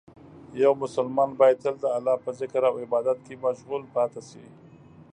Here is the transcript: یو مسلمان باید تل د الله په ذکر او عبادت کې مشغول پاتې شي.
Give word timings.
یو 0.63 0.73
مسلمان 0.83 1.29
باید 1.39 1.57
تل 1.63 1.75
د 1.81 1.85
الله 1.97 2.15
په 2.25 2.29
ذکر 2.39 2.61
او 2.69 2.75
عبادت 2.85 3.17
کې 3.25 3.41
مشغول 3.45 3.83
پاتې 3.95 4.21
شي. 4.29 4.45